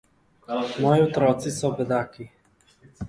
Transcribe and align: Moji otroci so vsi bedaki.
Moji 0.83 1.03
otroci 1.03 1.53
so 1.59 1.71
vsi 1.73 1.77
bedaki. 1.81 2.27